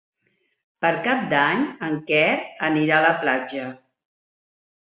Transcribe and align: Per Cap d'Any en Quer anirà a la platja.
Per 0.85 0.89
Cap 1.07 1.27
d'Any 1.33 1.61
en 1.89 1.99
Quer 2.09 2.25
anirà 2.71 2.99
a 3.03 3.07
la 3.07 3.15
platja. 3.27 3.71